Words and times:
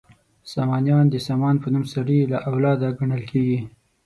سامانیان 0.53 1.05
د 1.09 1.15
سامان 1.27 1.55
په 1.63 1.67
نوم 1.73 1.85
سړي 1.93 2.19
له 2.31 2.37
اولاده 2.49 2.87
ګڼل 2.97 3.23
کیږي. 3.31 3.59